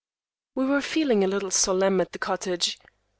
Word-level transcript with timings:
We 0.55 0.65
were 0.65 0.81
feeling 0.81 1.23
a 1.23 1.27
little 1.27 1.51
solemn 1.51 2.01
at 2.01 2.11
the 2.11 2.17
cottage. 2.17 2.79